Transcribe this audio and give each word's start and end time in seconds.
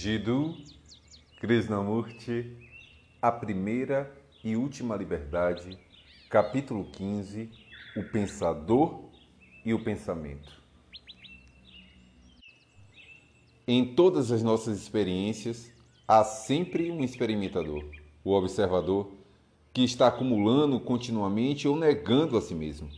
Jiddu 0.00 0.54
Krishnamurti, 1.40 2.56
A 3.20 3.32
Primeira 3.32 4.16
e 4.44 4.54
Última 4.54 4.94
Liberdade, 4.94 5.76
capítulo 6.30 6.84
15, 6.84 7.50
O 7.96 8.04
Pensador 8.04 9.10
e 9.64 9.74
o 9.74 9.82
Pensamento. 9.82 10.62
Em 13.66 13.92
todas 13.96 14.30
as 14.30 14.40
nossas 14.40 14.80
experiências, 14.80 15.68
há 16.06 16.22
sempre 16.22 16.92
um 16.92 17.02
experimentador, 17.02 17.84
o 18.22 18.30
observador, 18.30 19.10
que 19.74 19.82
está 19.82 20.06
acumulando 20.06 20.78
continuamente 20.78 21.66
ou 21.66 21.76
negando 21.76 22.36
a 22.36 22.40
si 22.40 22.54
mesmo. 22.54 22.88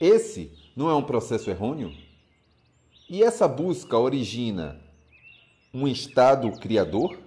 Esse 0.00 0.52
não 0.74 0.88
é 0.88 0.94
um 0.94 1.04
processo 1.04 1.50
errôneo? 1.50 1.92
E 3.10 3.22
essa 3.22 3.46
busca 3.46 3.98
origina 3.98 4.87
um 5.72 5.86
estado 5.86 6.50
criador? 6.52 7.18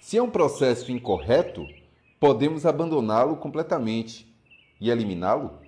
Se 0.00 0.16
é 0.16 0.22
um 0.22 0.30
processo 0.30 0.92
incorreto, 0.92 1.66
podemos 2.20 2.64
abandoná-lo 2.64 3.36
completamente 3.36 4.26
e 4.80 4.90
eliminá-lo? 4.90 5.58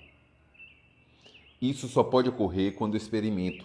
Isso 1.60 1.88
só 1.88 2.05
pode 2.05 2.29
ocorrer 2.29 2.74
quando 2.74 2.97
experimento, 2.97 3.65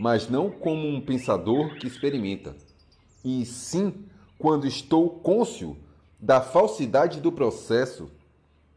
mas 0.00 0.28
não 0.28 0.50
como 0.50 0.88
um 0.88 1.00
pensador 1.00 1.74
que 1.78 1.86
experimenta, 1.86 2.56
e 3.24 3.44
sim 3.44 4.06
quando 4.38 4.66
estou 4.66 5.10
cônscio 5.10 5.76
da 6.18 6.40
falsidade 6.40 7.20
do 7.20 7.32
processo 7.32 8.10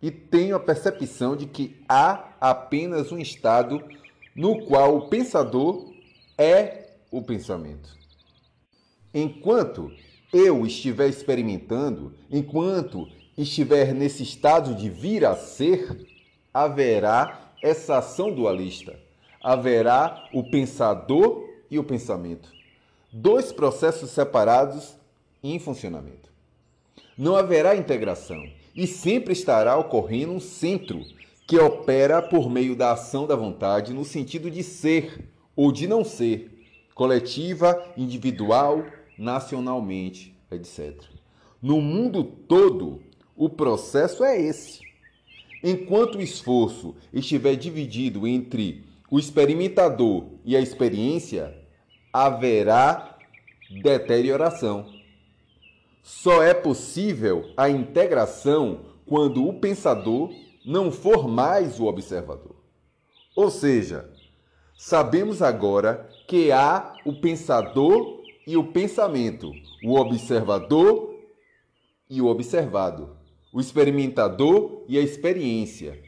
e 0.02 0.10
tenho 0.10 0.56
a 0.56 0.60
percepção 0.60 1.36
de 1.36 1.46
que 1.46 1.80
há 1.88 2.34
apenas 2.42 3.12
um 3.12 3.20
estado 3.20 3.82
no 4.36 4.66
qual 4.66 4.98
o 4.98 5.08
pensador 5.08 5.94
é 6.38 6.96
o 7.12 7.22
pensamento. 7.22 8.01
Enquanto 9.14 9.92
eu 10.34 10.66
estiver 10.66 11.10
experimentando, 11.10 12.14
enquanto 12.30 13.08
estiver 13.38 13.94
nesse 13.94 14.24
estado 14.24 14.74
de 14.76 14.90
vir 14.90 15.26
a 15.26 15.36
ser, 15.36 16.08
haverá 16.54 17.54
essa 17.62 17.98
ação 17.98 18.34
dualista. 18.34 18.98
Haverá 19.44 20.30
o 20.34 20.50
pensador 20.50 21.50
e 21.70 21.78
o 21.78 21.84
pensamento. 21.84 22.50
Dois 23.12 23.52
processos 23.52 24.12
separados 24.12 24.96
em 25.44 25.60
funcionamento. 25.60 26.32
Não 27.18 27.36
haverá 27.36 27.76
integração 27.76 28.42
e 28.76 28.88
sempre 28.88 29.34
estará 29.34 29.78
ocorrendo 29.78 30.32
um 30.32 30.40
centro 30.40 31.02
que 31.48 31.60
opera 31.60 32.22
por 32.22 32.50
meio 32.50 32.76
da 32.76 32.94
ação 32.94 33.28
da 33.28 33.36
vontade 33.36 33.94
no 33.94 34.06
sentido 34.06 34.50
de 34.50 34.64
ser 34.64 35.28
ou 35.56 35.72
de 35.72 35.88
não 35.88 36.04
ser, 36.04 36.50
coletiva, 36.96 37.84
individual, 37.98 38.86
nacionalmente, 39.22 40.36
etc. 40.50 41.00
No 41.62 41.80
mundo 41.80 42.24
todo, 42.24 43.04
o 43.36 43.48
processo 43.48 44.24
é 44.24 44.42
esse. 44.42 44.82
Enquanto 45.64 46.16
o 46.16 46.22
esforço 46.22 46.96
estiver 47.14 47.56
dividido 47.56 48.26
entre 48.26 48.84
o 49.12 49.20
experimentador 49.20 50.26
e 50.44 50.58
a 50.58 50.60
experiência, 50.60 51.56
haverá 52.12 53.20
deterioração. 53.84 54.92
Só 56.02 56.42
é 56.42 56.56
possível 56.56 57.52
a 57.56 57.70
integração 57.70 58.80
quando 59.06 59.48
o 59.48 59.54
pensador 59.54 60.34
não 60.66 60.92
for 60.92 61.28
mais 61.28 61.80
o 61.80 61.86
observador. 61.86 62.56
Ou 63.36 63.52
seja, 63.52 64.10
sabemos 64.76 65.44
agora 65.44 66.10
que 66.28 66.52
há 66.52 66.94
o 67.06 67.14
pensador 67.14 68.21
e 68.46 68.58
o 68.58 68.72
pensamento, 68.72 69.52
o 69.84 69.96
observador 69.96 71.16
e 72.10 72.22
o 72.22 72.28
observado, 72.28 73.16
o 73.54 73.60
experimentador 73.60 74.84
e 74.88 74.98
a 74.98 75.02
experiência. 75.02 76.02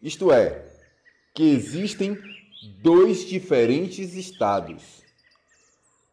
Isto 0.00 0.30
é, 0.30 0.64
que 1.34 1.42
existem 1.42 2.16
dois 2.82 3.26
diferentes 3.26 4.14
estados. 4.14 5.02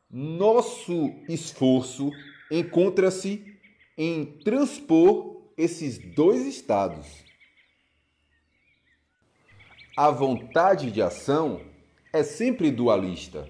Nosso 0.09 1.11
esforço 1.27 2.11
encontra-se 2.49 3.55
em 3.97 4.25
transpor 4.25 5.41
esses 5.57 5.97
dois 5.97 6.45
estados. 6.45 7.23
A 9.97 10.11
vontade 10.11 10.91
de 10.91 11.01
ação 11.01 11.61
é 12.11 12.21
sempre 12.23 12.69
dualista. 12.69 13.49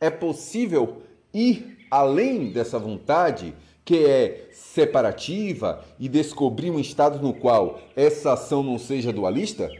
É 0.00 0.10
possível 0.10 1.05
ir 1.32 1.86
além 1.90 2.50
dessa 2.50 2.78
vontade 2.78 3.54
que 3.84 4.04
é 4.04 4.48
separativa 4.52 5.84
e 5.98 6.08
descobrir 6.08 6.70
um 6.70 6.80
estado 6.80 7.20
no 7.20 7.32
qual 7.32 7.80
essa 7.94 8.32
ação 8.32 8.62
não 8.62 8.78
seja 8.78 9.12
dualista? 9.12 9.70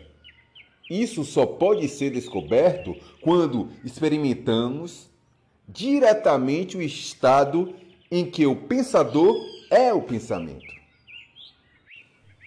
Isso 0.88 1.24
só 1.24 1.44
pode 1.44 1.88
ser 1.88 2.10
descoberto 2.10 2.94
quando 3.20 3.68
experimentamos 3.84 5.08
diretamente 5.68 6.76
o 6.76 6.82
estado 6.82 7.74
em 8.10 8.24
que 8.30 8.46
o 8.46 8.54
pensador 8.54 9.36
é 9.68 9.92
o 9.92 10.02
pensamento. 10.02 10.72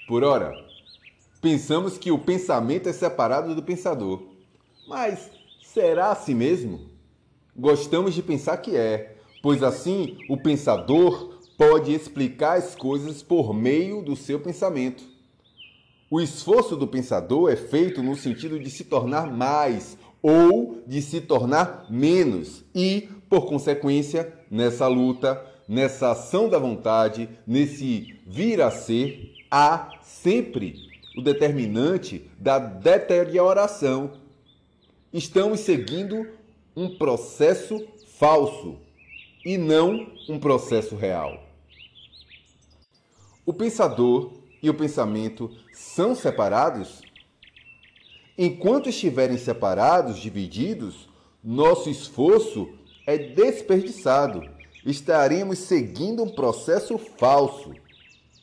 Por 0.07 0.23
ora, 0.23 0.53
pensamos 1.41 1.97
que 1.97 2.11
o 2.11 2.17
pensamento 2.17 2.87
é 2.87 2.93
separado 2.93 3.53
do 3.53 3.61
pensador. 3.61 4.23
Mas 4.87 5.29
será 5.61 6.11
assim 6.11 6.33
mesmo? 6.33 6.89
Gostamos 7.59 8.13
de 8.13 8.23
pensar 8.23 8.55
que 8.55 8.77
é, 8.77 9.17
pois 9.43 9.61
assim 9.61 10.17
o 10.29 10.37
pensador 10.37 11.37
pode 11.57 11.93
explicar 11.93 12.57
as 12.57 12.73
coisas 12.73 13.21
por 13.21 13.53
meio 13.53 14.01
do 14.01 14.15
seu 14.15 14.39
pensamento. 14.39 15.03
O 16.09 16.21
esforço 16.21 16.77
do 16.77 16.87
pensador 16.87 17.51
é 17.51 17.57
feito 17.57 18.01
no 18.01 18.15
sentido 18.15 18.57
de 18.57 18.69
se 18.69 18.85
tornar 18.85 19.29
mais 19.29 19.97
ou 20.21 20.81
de 20.87 21.01
se 21.01 21.19
tornar 21.19 21.85
menos, 21.89 22.63
e, 22.73 23.09
por 23.29 23.45
consequência, 23.45 24.33
nessa 24.49 24.87
luta, 24.87 25.45
nessa 25.67 26.11
ação 26.11 26.47
da 26.47 26.57
vontade, 26.57 27.29
nesse 27.45 28.21
vir 28.25 28.61
a 28.61 28.71
ser, 28.71 29.33
há 29.51 29.91
sempre 30.01 30.75
o 31.17 31.21
determinante 31.21 32.25
da 32.39 32.57
deterioração. 32.57 34.11
Estamos 35.11 35.59
seguindo 35.59 36.38
um 36.75 36.97
processo 36.97 37.87
falso 38.17 38.77
e 39.45 39.57
não 39.57 40.11
um 40.27 40.39
processo 40.39 40.95
real. 40.95 41.43
O 43.45 43.53
pensador 43.53 44.33
e 44.61 44.69
o 44.69 44.73
pensamento 44.73 45.49
são 45.73 46.13
separados? 46.13 47.01
Enquanto 48.37 48.89
estiverem 48.89 49.37
separados, 49.37 50.19
divididos, 50.19 51.09
nosso 51.43 51.89
esforço 51.89 52.69
é 53.07 53.17
desperdiçado. 53.17 54.47
Estaremos 54.85 55.59
seguindo 55.59 56.23
um 56.23 56.29
processo 56.29 56.97
falso, 56.97 57.73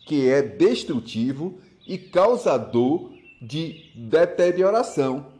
que 0.06 0.28
é 0.28 0.42
destrutivo 0.42 1.60
e 1.86 1.96
causador 1.96 3.12
de 3.40 3.92
deterioração 3.94 5.35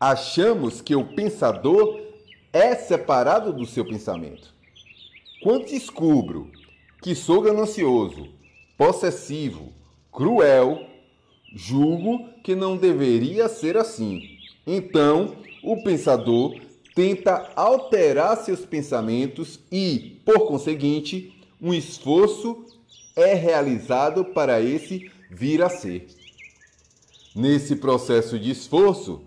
achamos 0.00 0.80
que 0.80 0.94
o 0.94 1.04
pensador 1.04 2.00
é 2.52 2.74
separado 2.74 3.52
do 3.52 3.66
seu 3.66 3.84
pensamento. 3.84 4.54
Quando 5.42 5.66
descubro 5.66 6.50
que 7.02 7.14
sou 7.14 7.40
ganancioso, 7.42 8.28
possessivo, 8.76 9.72
cruel, 10.12 10.86
julgo 11.54 12.28
que 12.42 12.54
não 12.54 12.76
deveria 12.76 13.48
ser 13.48 13.76
assim. 13.76 14.22
Então, 14.66 15.36
o 15.62 15.82
pensador 15.82 16.54
tenta 16.94 17.52
alterar 17.54 18.36
seus 18.38 18.64
pensamentos 18.64 19.60
e, 19.70 20.20
por 20.24 20.46
conseguinte, 20.46 21.34
um 21.60 21.72
esforço 21.72 22.64
é 23.14 23.34
realizado 23.34 24.24
para 24.24 24.60
esse 24.60 25.10
vir 25.30 25.62
a 25.62 25.68
ser. 25.68 26.06
Nesse 27.34 27.76
processo 27.76 28.38
de 28.38 28.50
esforço, 28.50 29.25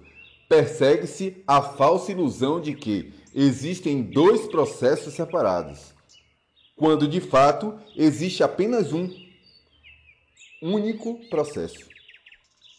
persegue-se 0.49 1.43
a 1.47 1.61
falsa 1.61 2.11
ilusão 2.11 2.59
de 2.59 2.73
que 2.73 3.13
existem 3.35 4.01
dois 4.01 4.47
processos 4.47 5.13
separados, 5.13 5.93
quando 6.75 7.07
de 7.07 7.21
fato 7.21 7.79
existe 7.95 8.41
apenas 8.41 8.91
um 8.91 9.07
único 10.61 11.19
processo. 11.29 11.87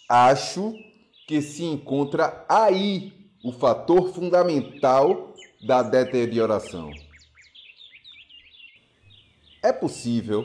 Acho 0.09 0.75
que 1.29 1.41
se 1.41 1.63
encontra 1.63 2.45
aí 2.49 3.13
o 3.45 3.53
fator 3.53 4.13
fundamental 4.13 5.33
da 5.65 5.83
deterioração. 5.83 6.91
É 9.63 9.73
possível 9.73 10.45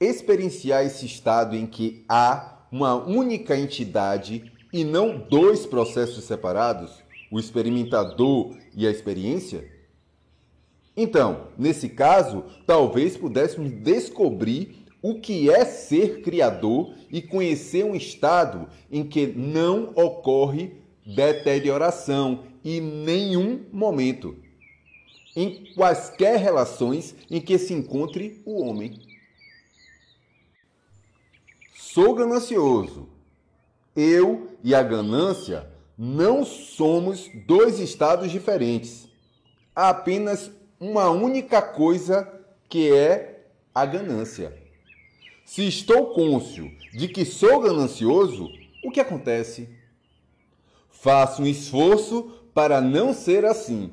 experienciar 0.00 0.84
esse 0.84 1.06
estado 1.06 1.54
em 1.54 1.66
que 1.66 2.04
há 2.08 2.66
uma 2.72 2.94
única 2.94 3.56
entidade 3.56 4.52
e 4.72 4.84
não 4.84 5.18
dois 5.18 5.66
processos 5.66 6.24
separados, 6.24 7.02
o 7.30 7.38
experimentador 7.38 8.56
e 8.74 8.86
a 8.86 8.90
experiência? 8.90 9.70
Então, 10.96 11.48
nesse 11.56 11.88
caso, 11.88 12.44
talvez 12.66 13.16
pudéssemos 13.16 13.70
descobrir 13.70 14.84
o 15.00 15.20
que 15.20 15.48
é 15.48 15.64
ser 15.64 16.22
criador 16.22 16.92
e 17.10 17.22
conhecer 17.22 17.84
um 17.84 17.94
estado 17.94 18.68
em 18.90 19.04
que 19.04 19.26
não 19.26 19.92
ocorre 19.94 20.72
deterioração 21.06 22.44
em 22.64 22.80
nenhum 22.80 23.64
momento, 23.72 24.36
em 25.36 25.72
quaisquer 25.74 26.38
relações 26.38 27.14
em 27.30 27.40
que 27.40 27.56
se 27.58 27.72
encontre 27.72 28.42
o 28.44 28.60
homem. 28.60 29.00
Sou 31.74 32.14
ganancioso. 32.14 33.17
Eu 34.00 34.46
e 34.62 34.76
a 34.76 34.82
ganância 34.84 35.68
não 35.98 36.44
somos 36.44 37.28
dois 37.48 37.80
estados 37.80 38.30
diferentes. 38.30 39.08
Há 39.74 39.88
apenas 39.88 40.52
uma 40.78 41.10
única 41.10 41.60
coisa 41.60 42.32
que 42.68 42.92
é 42.92 43.48
a 43.74 43.84
ganância. 43.84 44.56
Se 45.44 45.66
estou 45.66 46.14
cônscio 46.14 46.70
de 46.92 47.08
que 47.08 47.24
sou 47.24 47.58
ganancioso, 47.58 48.48
o 48.84 48.92
que 48.92 49.00
acontece? 49.00 49.68
Faço 50.88 51.42
um 51.42 51.46
esforço 51.46 52.30
para 52.54 52.80
não 52.80 53.12
ser 53.12 53.44
assim, 53.44 53.90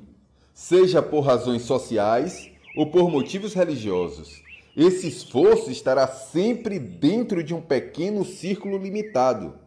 seja 0.54 1.02
por 1.02 1.22
razões 1.22 1.64
sociais 1.64 2.52
ou 2.78 2.92
por 2.92 3.10
motivos 3.10 3.56
religiosos. 3.56 4.44
Esse 4.78 5.08
esforço 5.08 5.72
estará 5.72 6.08
sempre 6.08 6.78
dentro 6.78 7.44
de 7.44 7.56
um 7.56 7.62
pequeno 7.62 8.24
círculo 8.24 8.78
limitado. 8.78 9.65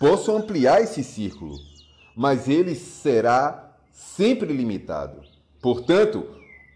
Posso 0.00 0.34
ampliar 0.34 0.80
esse 0.80 1.04
círculo, 1.04 1.58
mas 2.16 2.48
ele 2.48 2.74
será 2.74 3.76
sempre 3.92 4.50
limitado. 4.50 5.20
Portanto, 5.60 6.26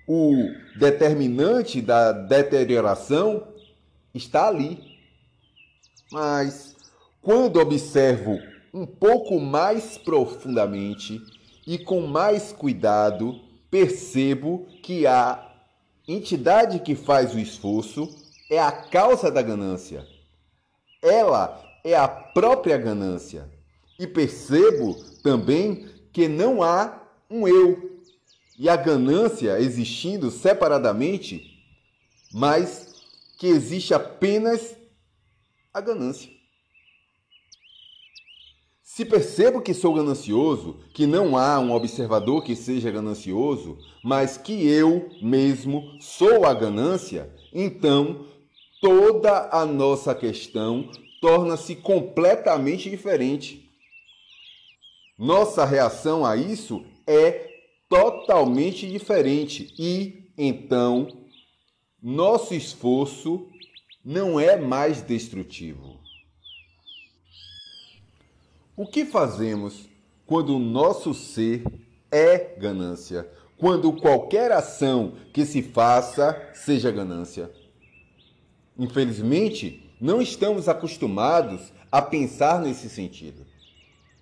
o 0.06 0.34
determinante 0.78 1.80
da 1.80 2.12
deterioração 2.12 3.48
está 4.14 4.46
ali. 4.46 4.78
Mas 6.12 6.76
quando 7.22 7.58
observo 7.58 8.38
um 8.74 8.84
pouco 8.84 9.40
mais 9.40 9.96
profundamente 9.96 11.18
e 11.66 11.78
com 11.78 12.06
mais 12.06 12.52
cuidado, 12.52 13.40
percebo 13.70 14.66
que 14.82 15.06
a 15.06 15.50
entidade 16.06 16.78
que 16.78 16.94
faz 16.94 17.34
o 17.34 17.38
esforço 17.38 18.06
é 18.50 18.58
a 18.58 18.70
causa 18.70 19.30
da 19.30 19.40
ganância. 19.40 20.06
Ela 21.02 21.64
é 21.84 21.94
a 21.94 22.08
própria 22.08 22.78
ganância. 22.78 23.48
E 23.98 24.06
percebo 24.06 24.94
também 25.22 25.86
que 26.12 26.26
não 26.26 26.62
há 26.62 27.02
um 27.30 27.46
eu. 27.46 28.00
E 28.58 28.68
a 28.68 28.76
ganância 28.76 29.60
existindo 29.60 30.30
separadamente, 30.30 31.62
mas 32.32 32.94
que 33.38 33.46
existe 33.46 33.92
apenas 33.92 34.76
a 35.72 35.80
ganância. 35.80 36.32
Se 38.82 39.04
percebo 39.04 39.60
que 39.60 39.74
sou 39.74 39.92
ganancioso, 39.92 40.78
que 40.94 41.04
não 41.04 41.36
há 41.36 41.58
um 41.58 41.72
observador 41.72 42.44
que 42.44 42.54
seja 42.54 42.92
ganancioso, 42.92 43.76
mas 44.04 44.36
que 44.36 44.68
eu 44.68 45.10
mesmo 45.20 46.00
sou 46.00 46.44
a 46.44 46.54
ganância, 46.54 47.28
então 47.52 48.24
toda 48.80 49.48
a 49.50 49.66
nossa 49.66 50.14
questão 50.14 50.88
torna-se 51.24 51.74
completamente 51.76 52.90
diferente. 52.90 53.66
Nossa 55.18 55.64
reação 55.64 56.22
a 56.22 56.36
isso 56.36 56.84
é 57.06 57.48
totalmente 57.88 58.86
diferente 58.86 59.72
e, 59.78 60.30
então, 60.36 61.08
nosso 62.02 62.52
esforço 62.52 63.48
não 64.04 64.38
é 64.38 64.58
mais 64.58 65.00
destrutivo. 65.00 65.98
O 68.76 68.86
que 68.86 69.06
fazemos 69.06 69.88
quando 70.26 70.54
o 70.54 70.58
nosso 70.58 71.14
ser 71.14 71.64
é 72.12 72.36
ganância? 72.58 73.26
Quando 73.56 73.94
qualquer 73.94 74.52
ação 74.52 75.14
que 75.32 75.46
se 75.46 75.62
faça 75.62 76.50
seja 76.52 76.90
ganância? 76.90 77.50
Infelizmente, 78.78 79.80
não 80.04 80.20
estamos 80.20 80.68
acostumados 80.68 81.72
a 81.90 82.02
pensar 82.02 82.60
nesse 82.60 82.90
sentido. 82.90 83.46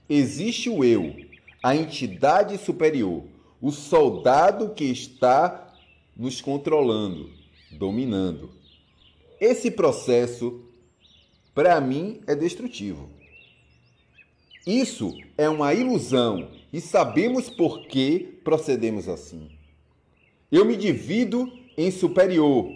Existe 0.09 0.71
o 0.71 0.85
eu, 0.85 1.13
a 1.61 1.75
entidade 1.75 2.57
superior, 2.57 3.25
o 3.61 3.73
soldado 3.73 4.75
que 4.77 4.85
está 4.85 5.75
nos 6.17 6.41
controlando, 6.41 7.29
dominando. 7.73 8.53
Esse 9.41 9.73
processo, 9.73 10.63
para 11.53 11.81
mim, 11.81 12.21
é 12.29 12.37
destrutivo. 12.37 13.11
Isso 14.65 15.13
é 15.37 15.49
uma 15.49 15.75
ilusão 15.75 16.49
e 16.73 16.81
sabemos 16.81 17.51
por 17.51 17.89
que 17.89 18.21
procedemos 18.45 19.09
assim. 19.09 19.51
Eu 20.49 20.65
me 20.65 20.77
divido 20.77 21.53
em 21.77 21.91
superior 21.91 22.71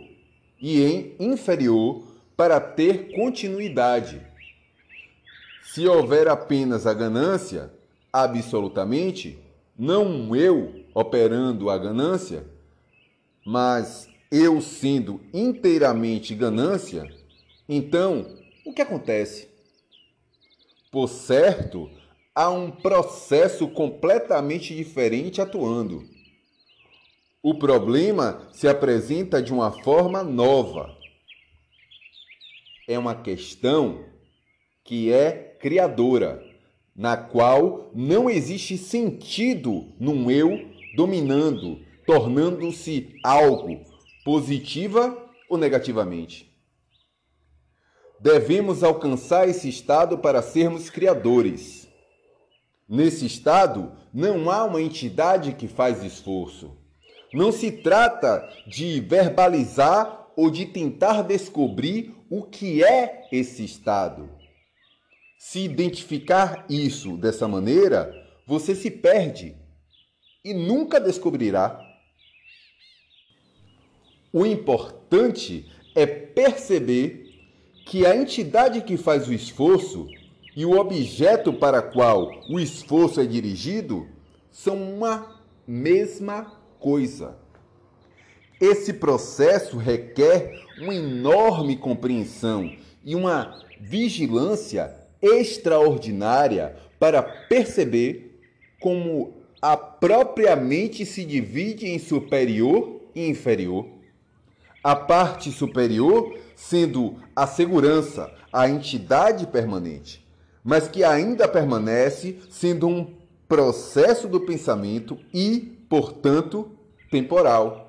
e 0.61 0.83
em 0.83 1.15
inferior 1.21 2.06
para 2.37 2.61
ter 2.61 3.15
continuidade. 3.15 4.21
Se 5.63 5.87
houver 5.87 6.29
apenas 6.29 6.87
a 6.87 6.93
ganância, 6.93 7.73
absolutamente, 8.13 9.39
não 9.79 10.35
eu 10.35 10.85
operando 10.95 11.71
a 11.71 11.79
ganância, 11.79 12.45
mas 13.45 14.09
eu 14.31 14.61
sendo 14.61 15.21
inteiramente 15.33 16.35
ganância, 16.35 17.09
então 17.69 18.27
o 18.65 18.73
que 18.73 18.83
acontece? 18.83 19.49
Por 20.91 21.09
certo, 21.09 21.91
há 22.35 22.51
um 22.51 22.71
processo 22.71 23.69
completamente 23.69 24.75
diferente 24.75 25.41
atuando. 25.41 26.05
O 27.43 27.55
problema 27.59 28.49
se 28.51 28.67
apresenta 28.67 29.43
de 29.43 29.53
uma 29.53 29.71
forma 29.71 30.25
nova. 30.25 30.96
É 32.89 32.97
uma 32.97 33.17
questão 33.17 34.05
que 34.85 35.13
é 35.13 35.57
criadora, 35.61 36.41
na 36.95 37.17
qual 37.17 37.91
não 37.93 38.31
existe 38.31 38.79
sentido 38.79 39.93
num 39.99 40.31
eu 40.31 40.71
dominando, 40.95 41.81
tornando-se 42.07 43.15
algo 43.25 43.81
positiva 44.25 45.17
ou 45.51 45.59
negativamente. 45.59 46.57
Devemos 48.21 48.83
alcançar 48.83 49.49
esse 49.49 49.69
estado 49.69 50.19
para 50.19 50.41
sermos 50.41 50.89
criadores. 50.89 51.89
Nesse 52.89 53.27
estado, 53.27 53.93
não 54.15 54.49
há 54.49 54.65
uma 54.65 54.81
entidade 54.81 55.53
que 55.53 55.69
faz 55.69 56.03
esforço. 56.03 56.77
Não 57.33 57.51
se 57.51 57.71
trata 57.71 58.49
de 58.67 59.01
verbalizar 59.01 60.29
ou 60.37 60.51
de 60.51 60.67
tentar 60.67 61.23
descobrir 61.23 62.16
o 62.31 62.43
que 62.43 62.83
é 62.83 63.29
esse 63.31 63.65
estado. 63.65 64.29
Se 65.39 65.61
identificar 65.61 66.67
isso 66.69 67.17
dessa 67.17 67.47
maneira, 67.47 68.13
você 68.47 68.75
se 68.75 68.91
perde 68.91 69.57
e 70.45 70.55
nunca 70.55 71.01
descobrirá. 71.01 71.81
O 74.33 74.45
importante 74.45 75.71
é 75.95 76.07
perceber 76.07 77.27
que 77.87 78.05
a 78.05 78.17
entidade 78.17 78.83
que 78.83 78.97
faz 78.97 79.29
o 79.29 79.33
esforço 79.33 80.09
e 80.55 80.65
o 80.65 80.79
objeto 80.79 81.53
para 81.53 81.83
qual 81.83 82.31
o 82.49 82.59
esforço 82.59 83.21
é 83.21 83.27
dirigido 83.27 84.09
são 84.51 84.77
uma 84.95 85.41
mesma 85.67 86.45
coisa. 86.81 87.39
Esse 88.61 88.95
processo 88.95 89.77
requer 89.77 90.63
uma 90.81 90.95
enorme 90.95 91.77
compreensão 91.77 92.71
e 93.05 93.15
uma 93.15 93.61
vigilância 93.81 94.95
extraordinária 95.21 96.77
para 96.99 97.23
perceber 97.23 98.41
como 98.81 99.35
a 99.61 99.77
própria 99.77 100.55
mente 100.57 101.05
se 101.05 101.25
divide 101.25 101.87
em 101.87 101.99
superior 101.99 103.01
e 103.15 103.29
inferior. 103.29 103.87
A 104.83 104.95
parte 104.95 105.51
superior 105.51 106.39
sendo 106.55 107.17
a 107.35 107.47
segurança 107.47 108.33
a 108.53 108.69
entidade 108.69 109.47
permanente, 109.47 110.27
mas 110.65 110.89
que 110.89 111.05
ainda 111.05 111.47
permanece 111.47 112.39
sendo 112.49 112.89
um 112.89 113.15
processo 113.47 114.27
do 114.27 114.41
pensamento 114.41 115.19
e, 115.33 115.79
portanto, 115.89 116.71
temporal. 117.11 117.86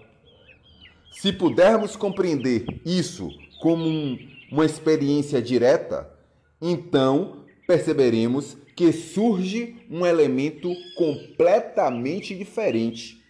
Se 1.11 1.33
pudermos 1.33 1.95
compreender 1.95 2.65
isso 2.85 3.29
como 3.59 3.85
um, 3.85 4.17
uma 4.51 4.65
experiência 4.65 5.41
direta, 5.41 6.09
então 6.61 7.45
perceberemos 7.67 8.57
que 8.75 8.91
surge 8.91 9.75
um 9.89 10.05
elemento 10.05 10.71
completamente 10.95 12.35
diferente. 12.35 13.23